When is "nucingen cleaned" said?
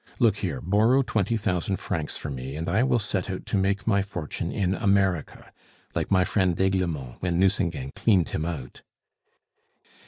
7.37-8.29